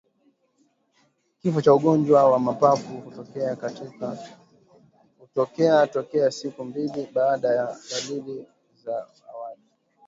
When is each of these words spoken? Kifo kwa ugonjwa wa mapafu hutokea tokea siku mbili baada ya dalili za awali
Kifo 1.39 1.59
kwa 1.63 1.73
ugonjwa 1.75 2.29
wa 2.31 2.39
mapafu 2.39 3.11
hutokea 5.19 5.87
tokea 5.87 6.31
siku 6.31 6.63
mbili 6.65 7.09
baada 7.13 7.47
ya 7.47 7.77
dalili 7.91 8.45
za 8.85 9.07
awali 9.29 9.61